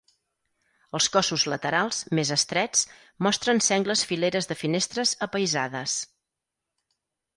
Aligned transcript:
Els 0.99 1.07
cossos 1.15 1.43
laterals, 1.53 1.99
més 2.19 2.31
estrets, 2.37 2.83
mostren 3.27 3.63
sengles 3.69 4.03
fileres 4.13 4.49
de 4.53 4.59
finestres 4.63 5.13
apaïsades. 5.27 5.99